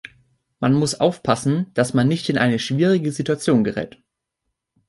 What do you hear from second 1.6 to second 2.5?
dass man nicht in